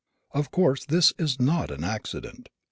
Of 0.31 0.49
course 0.49 0.83
this 0.83 1.13
is 1.19 1.39
not 1.39 1.69
an 1.69 1.83
accident. 1.83 2.49